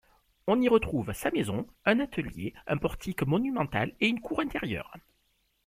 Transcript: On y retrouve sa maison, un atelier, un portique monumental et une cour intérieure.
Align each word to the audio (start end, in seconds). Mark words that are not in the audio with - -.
On 0.47 0.59
y 0.59 0.67
retrouve 0.67 1.11
sa 1.13 1.29
maison, 1.29 1.67
un 1.85 1.99
atelier, 1.99 2.55
un 2.65 2.77
portique 2.77 3.21
monumental 3.21 3.93
et 3.99 4.07
une 4.07 4.19
cour 4.19 4.39
intérieure. 4.39 4.91